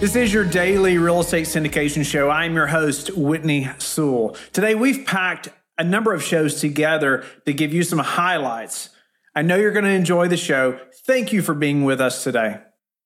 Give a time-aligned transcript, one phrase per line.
[0.00, 2.30] This is your daily real estate syndication show.
[2.30, 4.36] I'm your host, Whitney Sewell.
[4.52, 8.90] Today, we've packed a number of shows together to give you some highlights.
[9.34, 10.78] I know you're going to enjoy the show.
[11.04, 12.60] Thank you for being with us today.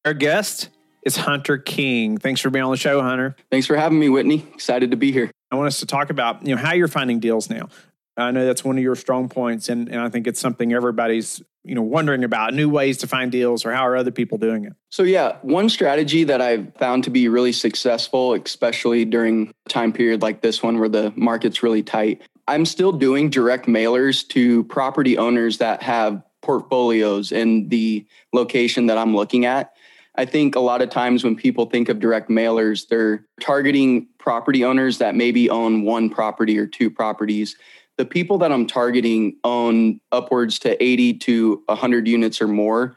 [0.04, 0.68] Our guest
[1.02, 2.18] is Hunter King.
[2.18, 3.36] Thanks for being on the show, Hunter.
[3.50, 4.46] Thanks for having me, Whitney.
[4.52, 5.30] Excited to be here.
[5.50, 7.70] I want us to talk about you know how you're finding deals now.
[8.18, 11.42] I know that's one of your strong points, and, and I think it's something everybody's
[11.64, 14.64] you know wondering about new ways to find deals or how are other people doing
[14.64, 14.72] it.
[14.90, 19.92] So yeah, one strategy that I've found to be really successful, especially during a time
[19.92, 22.22] period like this one where the market's really tight.
[22.48, 28.98] I'm still doing direct mailers to property owners that have portfolios in the location that
[28.98, 29.72] I'm looking at.
[30.16, 34.62] I think a lot of times when people think of direct mailers, they're targeting property
[34.62, 37.56] owners that maybe own one property or two properties
[38.02, 42.96] the people that I'm targeting own upwards to 80 to 100 units or more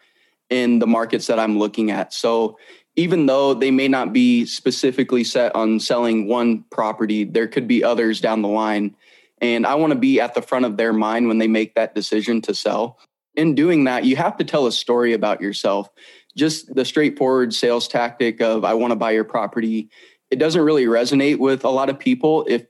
[0.50, 2.12] in the markets that I'm looking at.
[2.12, 2.58] So
[2.96, 7.84] even though they may not be specifically set on selling one property, there could be
[7.84, 8.96] others down the line.
[9.42, 11.94] And I want to be at the front of their mind when they make that
[11.94, 12.98] decision to sell.
[13.36, 15.88] In doing that, you have to tell a story about yourself.
[16.36, 19.88] Just the straightforward sales tactic of, I want to buy your property,
[20.32, 22.66] it doesn't really resonate with a lot of people if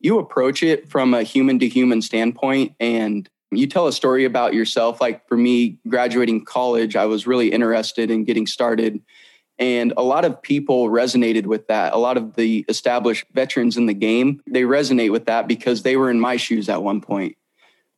[0.00, 4.54] you approach it from a human to human standpoint and you tell a story about
[4.54, 5.00] yourself.
[5.00, 9.00] Like for me, graduating college, I was really interested in getting started.
[9.58, 11.92] And a lot of people resonated with that.
[11.92, 15.96] A lot of the established veterans in the game, they resonate with that because they
[15.96, 17.36] were in my shoes at one point.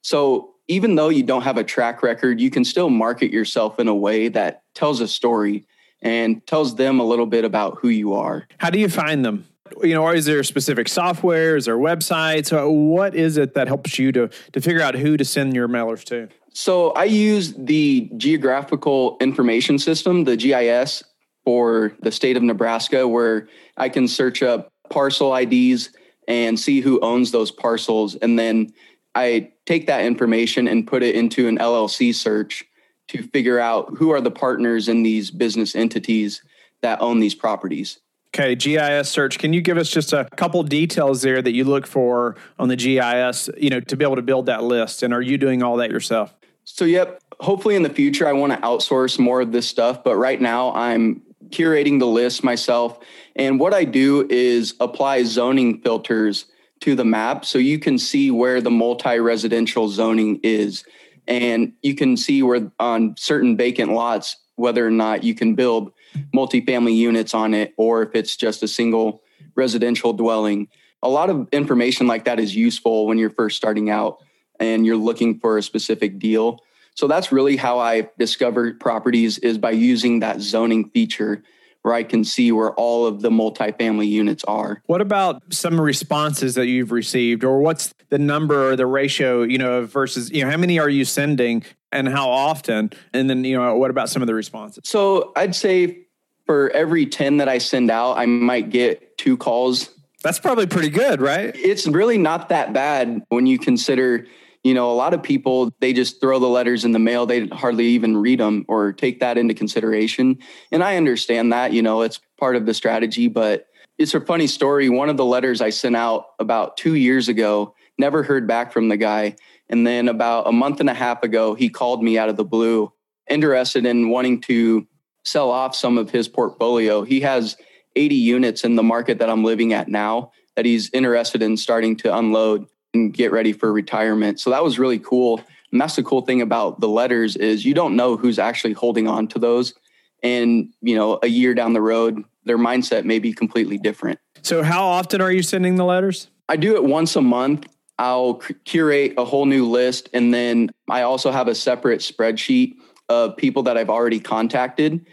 [0.03, 3.89] So even though you don't have a track record, you can still market yourself in
[3.89, 5.67] a way that tells a story
[6.01, 8.47] and tells them a little bit about who you are.
[8.59, 9.47] How do you find them?
[9.83, 11.57] You know, is there specific software?
[11.57, 12.51] Is there websites?
[12.71, 16.05] What is it that helps you to to figure out who to send your mailers
[16.05, 16.29] to?
[16.53, 21.05] So I use the Geographical Information System, the GIS,
[21.45, 25.91] for the state of Nebraska, where I can search up parcel IDs
[26.29, 28.73] and see who owns those parcels, and then
[29.15, 32.65] I take that information and put it into an LLC search
[33.09, 36.43] to figure out who are the partners in these business entities
[36.83, 37.99] that own these properties.
[38.33, 39.39] Okay, GIS search.
[39.39, 42.77] Can you give us just a couple details there that you look for on the
[42.77, 45.03] GIS, you know, to be able to build that list?
[45.03, 46.33] And are you doing all that yourself?
[46.65, 47.21] So, yep.
[47.41, 50.05] Hopefully, in the future, I want to outsource more of this stuff.
[50.05, 53.01] But right now, I'm curating the list myself.
[53.35, 56.45] And what I do is apply zoning filters
[56.81, 60.85] to the map so you can see where the multi residential zoning is.
[61.27, 65.93] And you can see where on certain vacant lots, whether or not you can build
[66.35, 69.23] multifamily units on it or if it's just a single
[69.55, 70.69] residential dwelling.
[71.03, 74.19] A lot of information like that is useful when you're first starting out
[74.59, 76.61] and you're looking for a specific deal.
[76.95, 81.43] So that's really how I discovered properties is by using that zoning feature
[81.83, 84.83] where I can see where all of the multifamily units are.
[84.87, 89.59] What about some responses that you've received or what's the number or the ratio, you
[89.59, 92.91] know, versus, you know, how many are you sending and how often?
[93.15, 94.83] And then, you know, what about some of the responses?
[94.85, 96.07] So I'd say
[96.47, 99.91] for every 10 that I send out, I might get two calls.
[100.23, 101.55] That's probably pretty good, right?
[101.55, 104.27] It's really not that bad when you consider
[104.63, 107.25] you know, a lot of people, they just throw the letters in the mail.
[107.25, 110.39] They hardly even read them or take that into consideration.
[110.71, 113.67] And I understand that, you know, it's part of the strategy, but
[113.99, 114.89] it's a funny story.
[114.89, 118.89] One of the letters I sent out about two years ago, never heard back from
[118.89, 119.37] the guy.
[119.69, 122.45] And then about a month and a half ago, he called me out of the
[122.45, 122.93] blue,
[123.29, 124.87] interested in wanting to
[125.25, 127.03] sell off some of his portfolio.
[127.03, 127.57] He has
[127.97, 131.97] 80 units in the market that I'm living at now that he's interested in starting
[131.97, 134.41] to unload and get ready for retirement.
[134.41, 135.43] So that was really cool.
[135.73, 139.07] And that's the cool thing about the letters is you don't know who's actually holding
[139.07, 139.75] on to those.
[140.23, 144.19] And, you know, a year down the road, their mindset may be completely different.
[144.43, 146.29] So how often are you sending the letters?
[146.49, 147.67] I do it once a month.
[147.99, 148.35] I'll
[148.65, 150.09] curate a whole new list.
[150.13, 152.75] And then I also have a separate spreadsheet
[153.09, 155.07] of people that I've already contacted.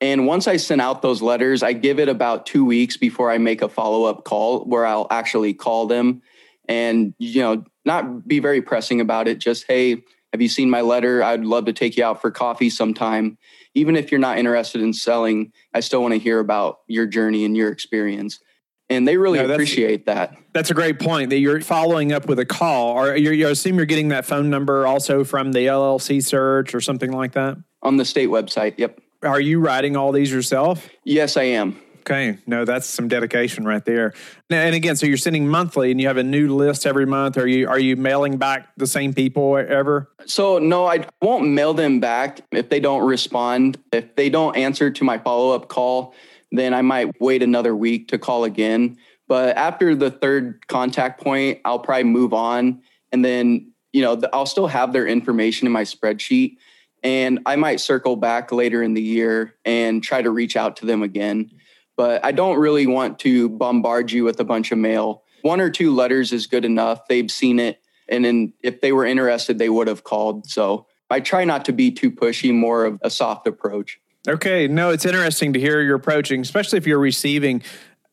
[0.00, 3.38] And once I send out those letters, I give it about two weeks before I
[3.38, 6.22] make a follow up call where I'll actually call them
[6.68, 9.38] and you know not be very pressing about it.
[9.38, 11.22] Just hey have you seen my letter?
[11.22, 13.36] I'd love to take you out for coffee sometime.
[13.74, 17.44] Even if you're not interested in selling i still want to hear about your journey
[17.44, 18.40] and your experience.
[18.88, 20.36] And they really no, appreciate that.
[20.52, 22.92] That's a great point that you're following up with a call.
[22.92, 26.80] Or you you assume you're getting that phone number also from the llc search or
[26.80, 27.56] something like that?
[27.82, 29.00] On the state website yep.
[29.22, 30.88] Are you writing all these yourself?
[31.04, 34.12] Yes i am Okay, no, that's some dedication right there.
[34.50, 37.38] And again, so you're sending monthly, and you have a new list every month.
[37.38, 40.10] Are you are you mailing back the same people ever?
[40.26, 43.78] So no, I won't mail them back if they don't respond.
[43.92, 46.14] If they don't answer to my follow up call,
[46.50, 48.98] then I might wait another week to call again.
[49.28, 52.82] But after the third contact point, I'll probably move on.
[53.12, 56.56] And then, you know, I'll still have their information in my spreadsheet.
[57.04, 60.86] And I might circle back later in the year and try to reach out to
[60.86, 61.50] them again.
[61.96, 65.22] But I don't really want to bombard you with a bunch of mail.
[65.42, 67.06] One or two letters is good enough.
[67.08, 67.80] They've seen it.
[68.08, 70.46] And then if they were interested, they would have called.
[70.46, 74.00] So I try not to be too pushy, more of a soft approach.
[74.28, 77.62] Okay, no, it's interesting to hear your approaching, especially if you're receiving,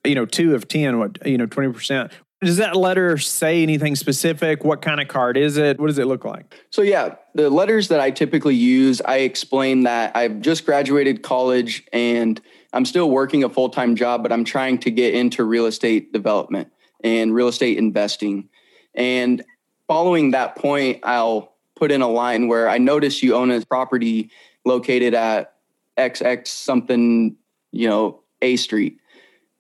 [0.04, 2.12] you know, two of ten, what you know, twenty percent.
[2.42, 4.64] Does that letter say anything specific?
[4.64, 5.80] What kind of card is it?
[5.80, 6.56] What does it look like?
[6.72, 11.86] So yeah, the letters that I typically use, I explain that I've just graduated college
[11.92, 12.40] and
[12.74, 16.72] I'm still working a full-time job, but I'm trying to get into real estate development
[17.04, 18.50] and real estate investing.
[18.94, 19.44] And
[19.88, 24.30] following that point, I'll put in a line where I notice you own a property
[24.66, 25.56] located at
[25.98, 27.36] XX something,
[27.72, 29.00] you know, A Street.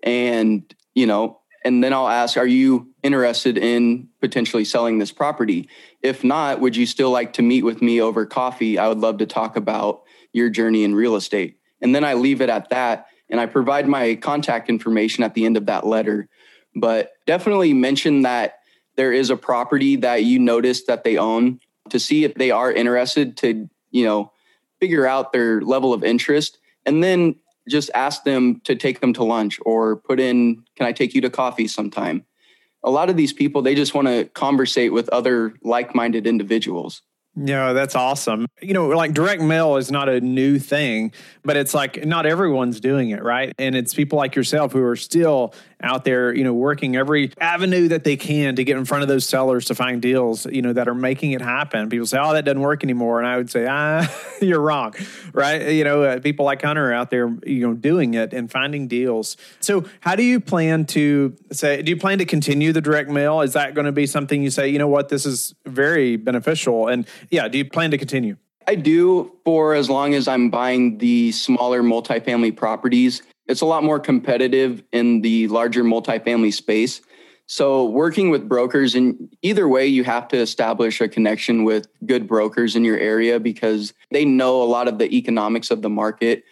[0.03, 0.63] And,
[0.93, 5.69] you know, and then I'll ask, are you interested in potentially selling this property?
[6.01, 8.77] If not, would you still like to meet with me over coffee?
[8.77, 11.58] I would love to talk about your journey in real estate.
[11.81, 13.07] And then I leave it at that.
[13.29, 16.27] And I provide my contact information at the end of that letter.
[16.75, 18.59] But definitely mention that
[18.95, 21.59] there is a property that you notice that they own
[21.89, 24.31] to see if they are interested to, you know,
[24.79, 27.35] figure out their level of interest and then
[27.67, 31.21] just ask them to take them to lunch or put in, can I take you
[31.21, 32.25] to coffee sometime?
[32.83, 37.01] A lot of these people, they just want to conversate with other like minded individuals.
[37.35, 38.47] Yeah, that's awesome.
[38.61, 42.79] You know, like direct mail is not a new thing, but it's like not everyone's
[42.79, 43.53] doing it, right?
[43.57, 47.87] And it's people like yourself who are still out there, you know, working every avenue
[47.87, 50.73] that they can to get in front of those sellers to find deals, you know,
[50.73, 51.89] that are making it happen.
[51.89, 54.07] People say, "Oh, that doesn't work anymore," and I would say, "Ah,
[54.41, 54.93] you're wrong,"
[55.33, 55.69] right?
[55.71, 58.87] You know, uh, people like Hunter are out there, you know, doing it and finding
[58.87, 59.35] deals.
[59.59, 61.81] So, how do you plan to say?
[61.81, 63.41] Do you plan to continue the direct mail?
[63.41, 64.69] Is that going to be something you say?
[64.69, 68.37] You know what, this is very beneficial, and yeah, do you plan to continue?
[68.67, 73.83] I do for as long as I'm buying the smaller multifamily properties it's a lot
[73.83, 77.01] more competitive in the larger multifamily space.
[77.51, 82.27] So, working with brokers, and either way, you have to establish a connection with good
[82.27, 86.43] brokers in your area because they know a lot of the economics of the market.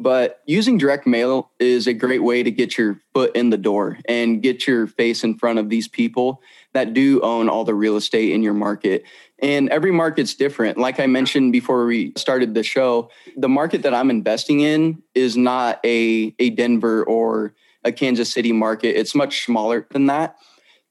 [0.00, 3.98] But using direct mail is a great way to get your foot in the door
[4.08, 6.42] and get your face in front of these people
[6.72, 9.04] that do own all the real estate in your market.
[9.38, 10.78] And every market's different.
[10.78, 15.36] Like I mentioned before we started the show, the market that I'm investing in is
[15.36, 18.98] not a, a Denver or a Kansas City market.
[18.98, 20.36] It's much smaller than that.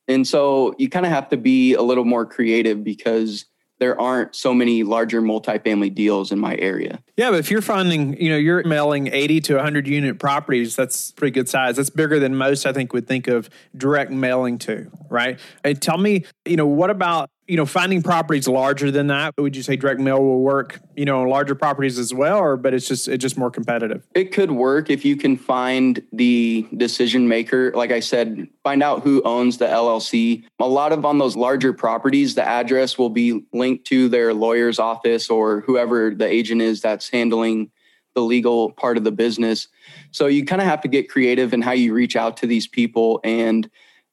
[0.07, 3.45] And so you kind of have to be a little more creative because
[3.79, 7.01] there aren't so many larger multifamily deals in my area.
[7.15, 11.11] Yeah, but if you're finding, you know, you're mailing 80 to 100 unit properties, that's
[11.11, 11.77] pretty good size.
[11.77, 15.39] That's bigger than most, I think, would think of direct mailing to, right?
[15.63, 19.55] And tell me, you know, what about you know, finding properties larger than that, would
[19.55, 22.87] you say direct mail will work, you know, larger properties as well, or but it's
[22.87, 24.05] just it's just more competitive?
[24.13, 27.71] It could work if you can find the decision maker.
[27.73, 30.43] Like I said, find out who owns the LLC.
[30.59, 34.77] A lot of on those larger properties, the address will be linked to their lawyer's
[34.77, 37.71] office or whoever the agent is that's handling
[38.13, 39.67] the legal part of the business.
[40.11, 42.67] So you kind of have to get creative in how you reach out to these
[42.67, 43.67] people and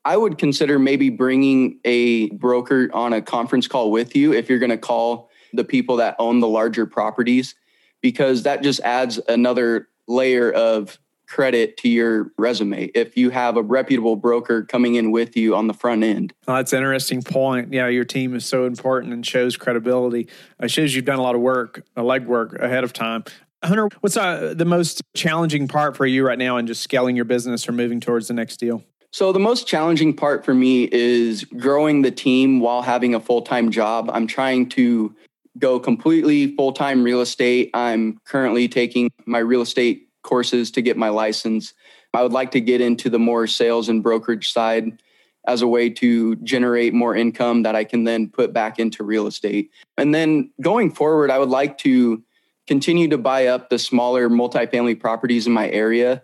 [0.06, 4.60] I would consider maybe bringing a broker on a conference call with you if you're
[4.60, 7.56] going to call the people that own the larger properties,
[8.02, 13.62] because that just adds another layer of credit to your resume if you have a
[13.62, 16.32] reputable broker coming in with you on the front end.
[16.46, 17.72] That's an interesting point.
[17.72, 20.28] Yeah, your team is so important and shows credibility.
[20.60, 23.24] It shows you've done a lot of work, a legwork ahead of time.
[23.64, 27.24] Hunter, what's uh, the most challenging part for you right now in just scaling your
[27.24, 28.84] business or moving towards the next deal?
[29.10, 33.42] So, the most challenging part for me is growing the team while having a full
[33.42, 34.10] time job.
[34.12, 35.14] I'm trying to
[35.58, 37.70] go completely full time real estate.
[37.74, 41.72] I'm currently taking my real estate courses to get my license.
[42.12, 45.02] I would like to get into the more sales and brokerage side
[45.46, 49.26] as a way to generate more income that I can then put back into real
[49.26, 49.70] estate.
[49.96, 52.22] And then going forward, I would like to
[52.66, 56.22] continue to buy up the smaller multifamily properties in my area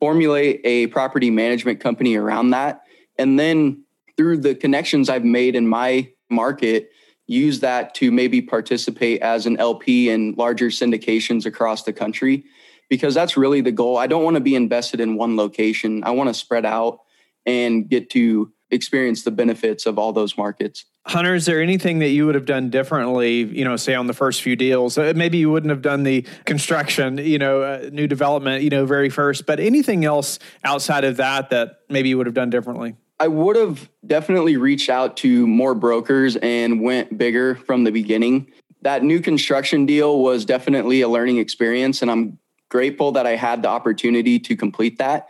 [0.00, 2.82] formulate a property management company around that.
[3.18, 3.84] And then
[4.16, 6.90] through the connections I've made in my market,
[7.26, 12.44] use that to maybe participate as an LP in larger syndications across the country
[12.88, 13.96] because that's really the goal.
[13.96, 16.04] I don't want to be invested in one location.
[16.04, 17.00] I want to spread out
[17.44, 20.84] and get to experience the benefits of all those markets.
[21.06, 24.12] Hunter, is there anything that you would have done differently, you know, say on the
[24.12, 24.98] first few deals?
[24.98, 28.84] Uh, maybe you wouldn't have done the construction, you know, uh, new development, you know,
[28.86, 32.96] very first, but anything else outside of that that maybe you would have done differently?
[33.20, 38.50] I would have definitely reached out to more brokers and went bigger from the beginning.
[38.82, 43.62] That new construction deal was definitely a learning experience, and I'm grateful that I had
[43.62, 45.28] the opportunity to complete that.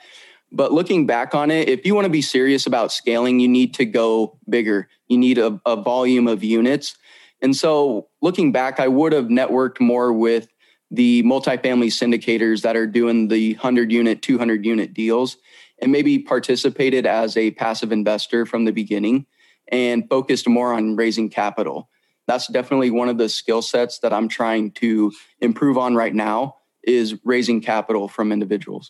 [0.56, 3.74] But looking back on it, if you want to be serious about scaling, you need
[3.74, 4.88] to go bigger.
[5.06, 6.96] You need a, a volume of units.
[7.42, 10.48] And so looking back, I would have networked more with
[10.90, 15.36] the multifamily syndicators that are doing the 100 unit, 200 unit deals,
[15.82, 19.26] and maybe participated as a passive investor from the beginning
[19.68, 21.90] and focused more on raising capital.
[22.26, 26.56] That's definitely one of the skill sets that I'm trying to improve on right now
[26.82, 28.88] is raising capital from individuals.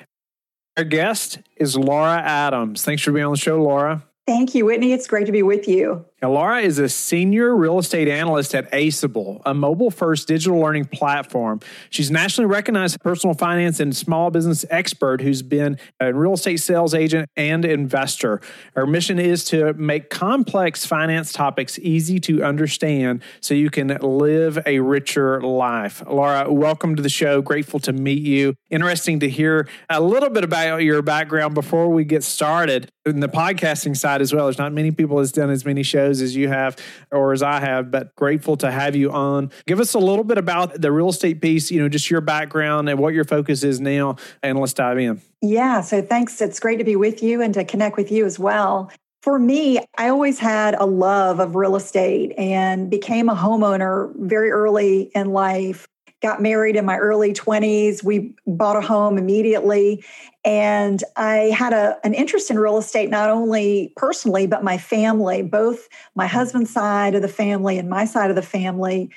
[0.77, 2.85] Our guest is Laura Adams.
[2.85, 4.05] Thanks for being on the show, Laura.
[4.27, 4.93] Thank you, Whitney.
[4.93, 6.05] It's great to be with you.
[6.23, 10.87] Now, Laura is a senior real estate analyst at Aceable, a mobile first digital learning
[10.87, 11.61] platform.
[11.91, 16.57] She's a nationally recognized personal finance and small business expert who's been a real estate
[16.57, 18.41] sales agent and investor.
[18.75, 24.59] Her mission is to make complex finance topics easy to understand so you can live
[24.65, 26.03] a richer life.
[26.07, 27.43] Laura, welcome to the show.
[27.43, 28.55] Grateful to meet you.
[28.71, 33.29] Interesting to hear a little bit about your background before we get started in the
[33.29, 34.47] podcasting side as well.
[34.47, 36.77] There's not many people that's done as many shows as you have
[37.11, 39.51] or as I have, but grateful to have you on.
[39.67, 42.89] Give us a little bit about the real estate piece, you know, just your background
[42.89, 45.21] and what your focus is now, and let's dive in.
[45.43, 46.41] Yeah, so thanks.
[46.41, 48.91] It's great to be with you and to connect with you as well.
[49.23, 54.51] For me, I always had a love of real estate and became a homeowner very
[54.51, 55.87] early in life
[56.23, 58.03] got married in my early 20s.
[58.03, 60.05] We bought a home immediately.
[60.47, 65.43] And I had a, an interest in real estate, not only personally, but my family,
[65.43, 66.37] both my mm-hmm.
[66.37, 69.11] husband's side of the family and my side of the family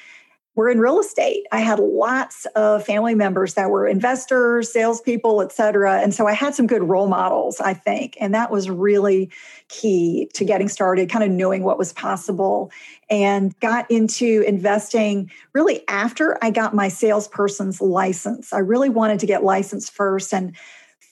[0.55, 1.45] were in real estate.
[1.51, 6.01] I had lots of family members that were investors, salespeople, et cetera.
[6.01, 8.17] And so I had some good role models, I think.
[8.19, 9.29] And that was really
[9.69, 12.71] key to getting started, kind of knowing what was possible.
[13.09, 18.51] And got into investing really after I got my salesperson's license.
[18.51, 20.55] I really wanted to get licensed first and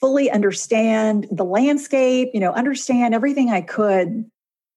[0.00, 4.30] fully understand the landscape, you know, understand everything I could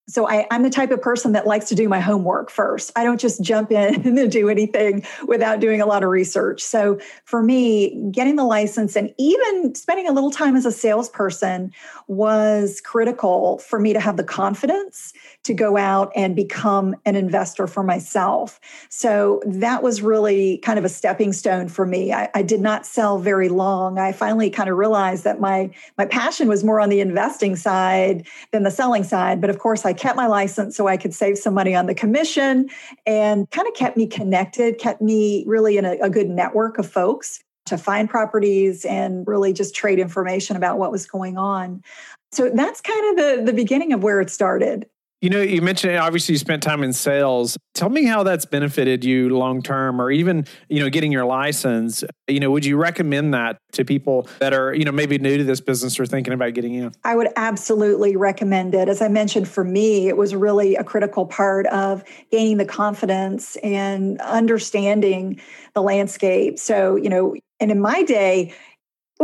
[0.08, 2.92] so I, am the type of person that likes to do my homework first.
[2.96, 6.62] I don't just jump in and do anything without doing a lot of research.
[6.62, 11.72] So for me, getting the license and even spending a little time as a salesperson
[12.08, 17.68] was critical for me to have the confidence to go out and become an investor
[17.68, 18.60] for myself.
[18.90, 22.12] So that was really kind of a stepping stone for me.
[22.12, 23.98] I, I did not sell very long.
[23.98, 28.28] I finally kind of realized that my my passion was more on the investing side
[28.52, 29.40] than the selling side.
[29.40, 31.96] But of course, I kept my license so I could save some money on the
[31.96, 32.70] commission
[33.06, 36.90] and kind of kept me connected, kept me really in a, a good network of
[36.90, 41.84] folks to find properties and really just trade information about what was going on.
[42.32, 44.88] So that's kind of the, the beginning of where it started.
[45.22, 47.56] You know, you mentioned obviously you spent time in sales.
[47.76, 52.04] Tell me how that's benefited you long term or even, you know, getting your license.
[52.28, 55.44] You know, would you recommend that to people that are, you know, maybe new to
[55.44, 56.92] this business or thinking about getting in?
[57.04, 58.90] I would absolutely recommend it.
[58.90, 63.58] As I mentioned, for me, it was really a critical part of gaining the confidence
[63.58, 65.40] and understanding
[65.76, 66.58] the landscape.
[66.58, 68.56] So, you know, and in my day,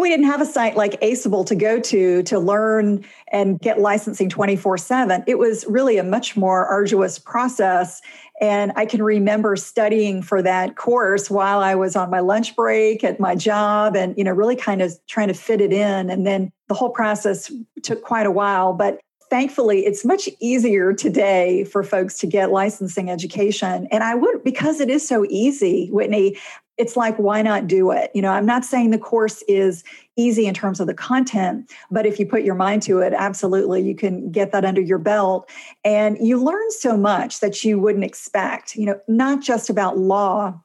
[0.01, 4.29] we didn't have a site like Aceable to go to to learn and get licensing
[4.29, 5.23] 24 7.
[5.27, 8.01] It was really a much more arduous process.
[8.39, 13.03] And I can remember studying for that course while I was on my lunch break
[13.03, 16.09] at my job and, you know, really kind of trying to fit it in.
[16.09, 17.51] And then the whole process
[17.81, 18.73] took quite a while.
[18.73, 18.99] But
[19.29, 24.79] thankfully it's much easier today for folks to get licensing education and i would because
[24.79, 26.37] it is so easy whitney
[26.77, 29.83] it's like why not do it you know i'm not saying the course is
[30.15, 33.81] easy in terms of the content but if you put your mind to it absolutely
[33.81, 35.49] you can get that under your belt
[35.83, 40.59] and you learn so much that you wouldn't expect you know not just about law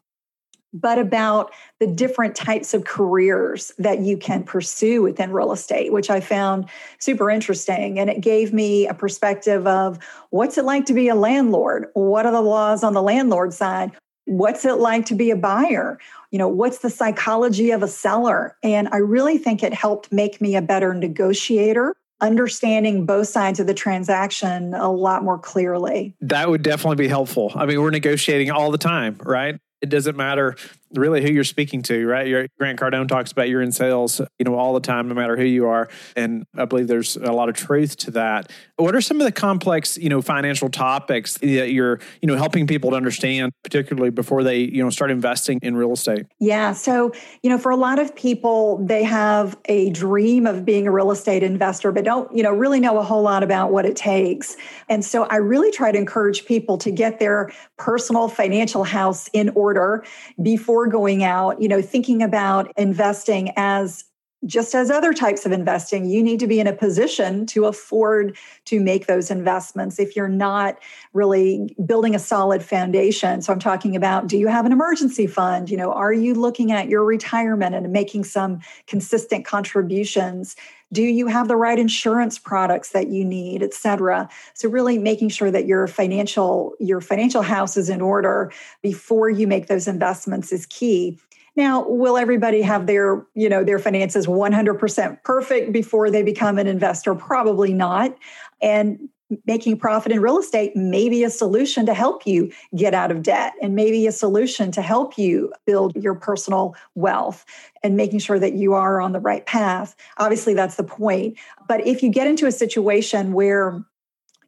[0.72, 6.08] but about the different types of careers that you can pursue within real estate, which
[6.08, 7.98] I found super interesting.
[7.98, 9.98] And it gave me a perspective of
[10.30, 11.88] what's it like to be a landlord?
[11.92, 13.92] What are the laws on the landlord side?
[14.26, 15.98] What's it like to be a buyer?
[16.30, 18.56] You know what's the psychology of a seller?
[18.62, 23.66] And i really think it helped make me a better negotiator understanding both sides of
[23.66, 26.14] the transaction a lot more clearly.
[26.20, 27.52] That would definitely be helpful.
[27.54, 29.58] I mean we're negotiating all the time right?
[29.80, 30.56] It doesn't matter
[30.94, 32.26] really who you're speaking to, right?
[32.26, 35.36] Your, Grant Cardone talks about you're in sales, you know, all the time, no matter
[35.36, 35.88] who you are.
[36.16, 38.50] And I believe there's a lot of truth to that.
[38.76, 42.66] What are some of the complex, you know, financial topics that you're, you know, helping
[42.66, 46.26] people to understand, particularly before they, you know, start investing in real estate?
[46.40, 46.72] Yeah.
[46.72, 50.90] So, you know, for a lot of people, they have a dream of being a
[50.90, 53.96] real estate investor, but don't, you know, really know a whole lot about what it
[53.96, 54.56] takes.
[54.88, 59.50] And so I really try to encourage people to get their personal financial house in
[59.50, 60.04] order
[60.42, 64.04] before going out, you know, thinking about investing as
[64.44, 68.36] just as other types of investing, you need to be in a position to afford
[68.64, 70.78] to make those investments if you're not
[71.12, 73.40] really building a solid foundation.
[73.40, 75.70] So I'm talking about do you have an emergency fund?
[75.70, 80.56] You know, are you looking at your retirement and making some consistent contributions?
[80.92, 84.28] Do you have the right insurance products that you need, et cetera?
[84.54, 89.46] So really making sure that your financial your financial house is in order before you
[89.46, 91.18] make those investments is key.
[91.54, 96.66] Now, will everybody have their, you know, their finances 100% perfect before they become an
[96.66, 97.14] investor?
[97.14, 98.16] Probably not.
[98.62, 99.08] And
[99.46, 103.22] making profit in real estate may be a solution to help you get out of
[103.22, 107.44] debt and maybe a solution to help you build your personal wealth
[107.82, 109.94] and making sure that you are on the right path.
[110.18, 111.36] Obviously, that's the point.
[111.68, 113.84] But if you get into a situation where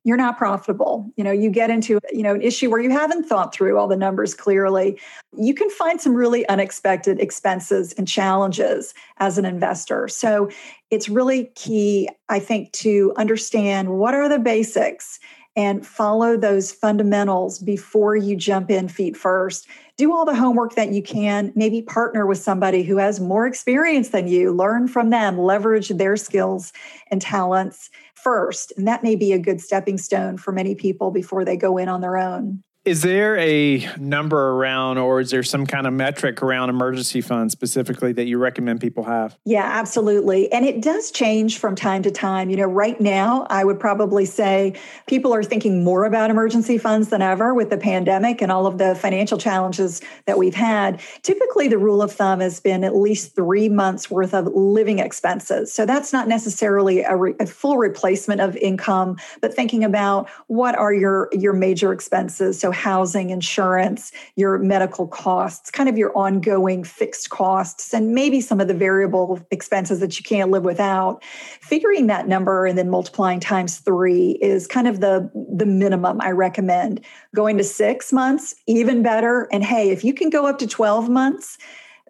[0.05, 1.11] you're not profitable.
[1.17, 3.89] You know you get into you know an issue where you haven't thought through all
[3.89, 5.01] the numbers clearly.
[5.37, 10.09] You can find some really unexpected expenses and challenges as an investor.
[10.09, 10.51] So
[10.91, 15.19] it's really key i think to understand what are the basics
[15.57, 19.69] and follow those fundamentals before you jump in feet first.
[19.97, 24.09] Do all the homework that you can, maybe partner with somebody who has more experience
[24.09, 26.73] than you, learn from them, leverage their skills
[27.13, 28.73] and talents first.
[28.77, 31.89] And that may be a good stepping stone for many people before they go in
[31.89, 32.65] on their own.
[32.85, 37.53] Is there a number around, or is there some kind of metric around emergency funds
[37.53, 39.39] specifically that you recommend people have?
[39.47, 40.53] Yeah, absolutely.
[40.53, 42.51] And it does change from time to time.
[42.51, 44.75] You know, right now, I would probably say
[45.07, 48.77] people are thinking more about emergency funds than ever with the pandemic and all of
[48.77, 51.01] the financial challenges that we've had.
[51.23, 55.73] Typically, the rule of thumb has been at least three months worth of living expenses.
[55.73, 60.77] So that's not necessarily a, re- a full replacement of income, but thinking about what
[60.79, 62.61] are your, your major expenses.
[62.61, 68.61] So housing, insurance, your medical costs, kind of your ongoing fixed costs, and maybe some
[68.61, 71.25] of the variable expenses that you can't live without.
[71.61, 76.33] Figuring that number and then multiplying times three is kind of the, the minimum I
[76.33, 77.01] recommend.
[77.35, 79.49] Going to six months, even better.
[79.51, 81.59] And hey, if you can go up to 12 months,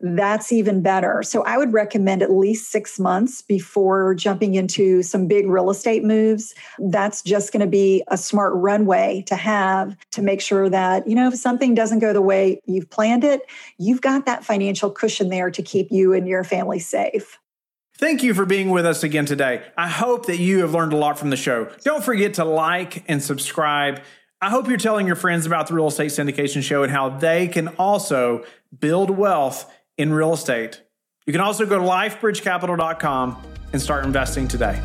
[0.00, 1.22] that's even better.
[1.22, 6.04] So I would recommend at least six months before jumping into some big real estate
[6.04, 6.54] moves.
[6.78, 11.14] That's just going to be a smart runway to have to make sure that, you
[11.14, 13.42] know, if something doesn't go the way you've planned it,
[13.78, 17.38] you've got that financial cushion there to keep you and your family safe.
[17.96, 19.62] Thank you for being with us again today.
[19.78, 21.68] I hope that you have learned a lot from the show.
[21.84, 24.02] Don't forget to like and subscribe.
[24.42, 27.46] I hope you're telling your friends about the Real Estate Syndication Show and how they
[27.46, 28.44] can also
[28.78, 30.82] build wealth in real estate.
[31.26, 34.80] You can also go to lifebridgecapital.com and start investing today.